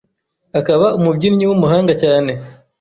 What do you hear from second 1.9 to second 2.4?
cyane